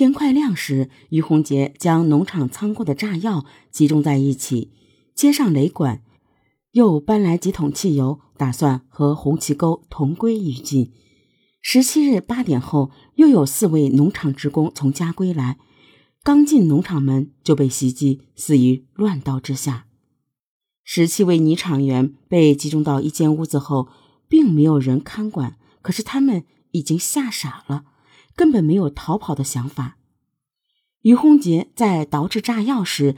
[0.00, 4.72] 天快亮时，于洪杰将农场仓库的炸药集中在一起，
[5.14, 6.02] 接上雷管，
[6.72, 10.90] 又搬来几桶汽油，打算和红旗沟同归于尽。
[11.60, 15.58] 十七日八点后，又有四位农场职工从家归来，
[16.22, 19.84] 刚进农场门就被袭击，死于乱刀之下。
[20.82, 23.88] 十七位女厂员被集中到一间屋子后，
[24.26, 27.84] 并没有人看管，可是他们已经吓傻了。
[28.40, 29.98] 根本没有逃跑的想法。
[31.02, 33.14] 于洪杰在捣制炸药时，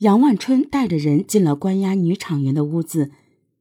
[0.00, 3.10] 杨万春带着人进了关押女厂员的屋子，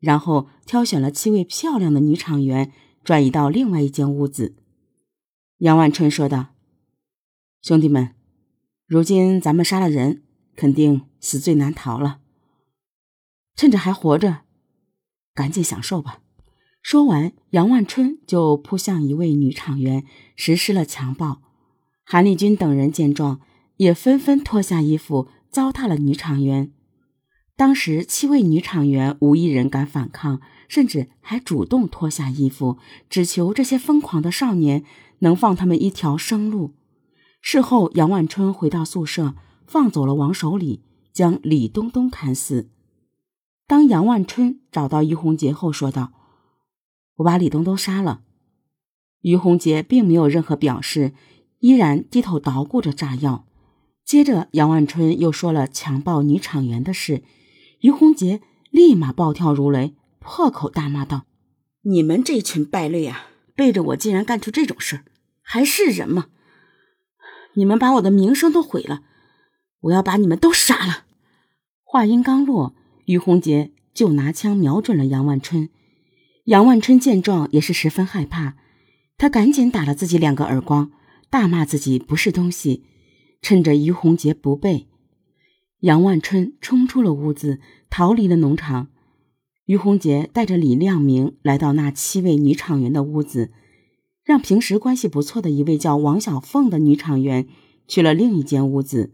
[0.02, 2.74] 然后挑选了七位漂亮的女厂员，
[3.06, 4.58] 转移到另外一间屋子。
[5.60, 6.48] 杨万春说道
[7.64, 8.14] ：“兄弟们，
[8.86, 10.24] 如今咱们杀了人，
[10.58, 12.20] 肯定死罪难逃了。
[13.56, 14.40] 趁着还活着，
[15.34, 16.20] 赶紧享受吧。”
[16.88, 20.06] 说完，杨万春就扑向一位女厂员，
[20.38, 21.42] 实施了强暴。
[22.06, 23.42] 韩立军等人见状，
[23.76, 26.72] 也纷纷脱下衣服，糟蹋了女厂员。
[27.58, 32.78] 当时七位女厂员无一人敢反抗，甚至还主动脱下衣服，
[33.10, 34.86] 只求这些疯狂的少年
[35.20, 36.72] 能放他们一条生路。
[37.42, 39.36] 事后，杨万春回到宿舍，
[39.66, 40.80] 放走了王守礼，
[41.12, 42.70] 将李东东砍死。
[43.68, 46.14] 当杨万春找到于洪杰后，说道。
[47.18, 48.22] 我把李东东杀了，
[49.22, 51.14] 于洪杰并没有任何表示，
[51.60, 53.46] 依然低头捣鼓着炸药。
[54.06, 57.24] 接着，杨万春又说了强暴女厂员的事，
[57.82, 61.26] 于洪杰立马暴跳如雷，破口大骂道
[61.84, 65.04] ：“你们这群败类啊，背着我竟然干出这种事儿，
[65.42, 66.28] 还是人吗？
[67.56, 69.02] 你们把我的名声都毁了，
[69.82, 71.06] 我要把你们都杀了！”
[71.84, 75.70] 话音刚落，于洪杰就拿枪瞄准了杨万春。
[76.48, 78.56] 杨万春见状也是十分害怕，
[79.18, 80.94] 他赶紧打了自己两个耳光，
[81.30, 82.86] 大骂自己不是东西。
[83.42, 84.88] 趁着于洪杰不备，
[85.82, 87.60] 杨万春冲出了屋子，
[87.90, 88.88] 逃离了农场。
[89.66, 93.52] 于洪杰带着李亮明来到那七位女厂员的屋子，
[94.24, 97.50] 让平时关系不错的一位叫王小凤的女厂员
[97.90, 99.14] 去了另一间屋子。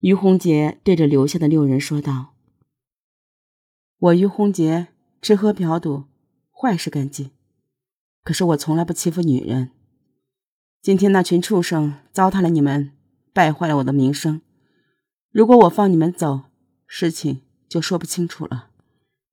[0.00, 2.34] 于洪杰对着留下的六人说道
[3.98, 4.88] ：“我于洪杰
[5.22, 6.04] 吃喝嫖赌。”
[6.60, 7.30] 坏事干尽，
[8.24, 9.70] 可是我从来不欺负女人。
[10.82, 12.90] 今天那群畜生糟蹋了你们，
[13.32, 14.40] 败坏了我的名声。
[15.30, 16.46] 如果我放你们走，
[16.84, 18.70] 事情就说不清楚了。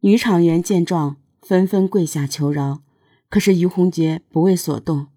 [0.02, 2.84] 女厂员见状，纷纷跪下求饶。
[3.28, 5.08] 可是于洪杰不为所动，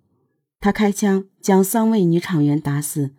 [0.60, 3.10] 他开枪将三位女厂员打死，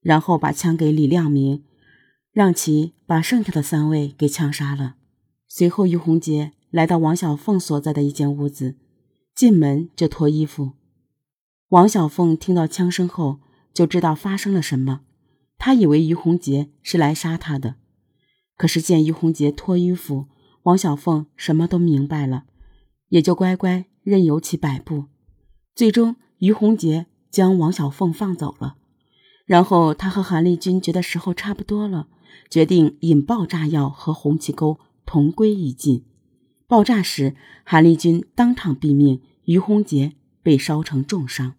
[0.00, 1.62] 然后把枪给李亮明，
[2.32, 4.96] 让其把剩下的三位给枪杀了。
[5.46, 6.54] 随后，于洪杰。
[6.70, 8.76] 来到王小凤所在的一间屋子，
[9.34, 10.72] 进门就脱衣服。
[11.70, 13.40] 王小凤听到枪声后，
[13.74, 15.00] 就知道发生了什么。
[15.58, 17.74] 她以为于洪杰是来杀她的，
[18.56, 20.26] 可是见于洪杰脱衣服，
[20.62, 22.44] 王小凤什么都明白了，
[23.08, 25.06] 也就乖乖任由其摆布。
[25.74, 28.76] 最终，于洪杰将王小凤放走了。
[29.44, 32.08] 然后，他和韩立军觉得时候差不多了，
[32.50, 36.05] 决定引爆炸药和红旗沟同归于尽。
[36.68, 41.54] 爆炸时，韩立军当场毙命，于洪杰被烧成重伤。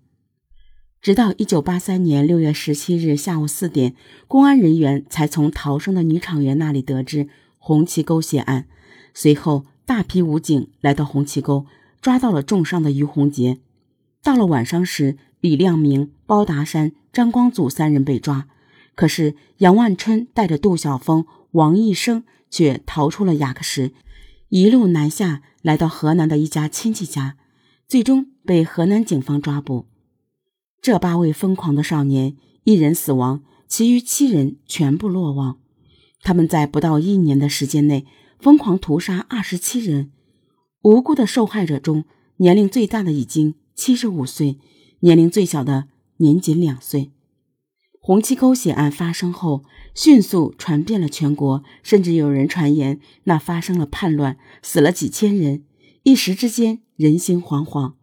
[1.02, 3.96] 直到一九八三年六月十七日下午四点，
[4.28, 8.68] 公安人员才从逃生的女厂员那里得知红旗沟血案。
[9.14, 11.66] 随后，大批武警来到红旗沟，
[12.02, 13.60] 抓到了重伤的于洪杰。
[14.22, 18.50] 到了晚上时，李亮明、包达山、张光祖三人被抓，
[18.94, 23.94] 可是杨万春带着杜晓峰、王义生却逃出了雅克什。
[24.50, 27.36] 一路南下，来到河南的一家亲戚家，
[27.86, 29.88] 最终被河南警方抓捕。
[30.82, 35.58] 这八位疯狂的少年，一人死亡，其余七人全部落网。
[36.22, 38.06] 他们在不到一年的时间内，
[38.40, 40.12] 疯狂屠杀二十七人。
[40.82, 42.06] 无辜的受害者中，
[42.38, 44.58] 年龄最大的已经七十五岁，
[45.02, 45.88] 年龄最小的
[46.18, 47.12] 年仅两岁。
[48.08, 55.66] 红旗沟血案发生后，迅速传遍了全国，甚至有人传言那发生了叛乱，死了几千人，
[56.04, 57.96] 一时之间人心惶惶。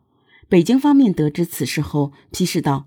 [0.47, 2.87] 北京方面得知此事后，批示道：“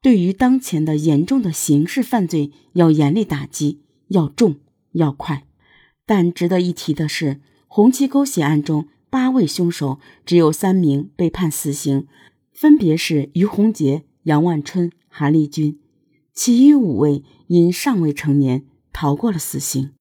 [0.00, 4.56] 对于当前的严重的刑事犯罪，要严厉打击，要重
[4.92, 5.44] 要快。”
[6.06, 12.06] 但值得一提的是，红旗沟血案中八位凶手，只有三名被判死刑，
[12.54, 15.78] 分别是于洪杰、杨万春、韩立军。
[16.34, 19.92] 其余五位因尚未成年，逃过了死刑。